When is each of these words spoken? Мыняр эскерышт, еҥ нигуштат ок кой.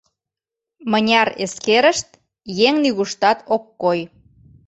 Мыняр 0.91 1.29
эскерышт, 1.43 2.09
еҥ 2.67 2.75
нигуштат 2.83 3.39
ок 3.55 3.63
кой. 3.81 3.99